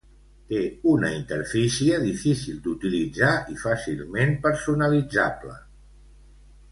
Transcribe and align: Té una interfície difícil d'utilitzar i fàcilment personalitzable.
Té 0.51 0.59
una 0.91 1.09
interfície 1.17 1.99
difícil 2.05 2.57
d'utilitzar 2.63 3.33
i 3.57 3.57
fàcilment 3.65 4.33
personalitzable. 4.47 5.53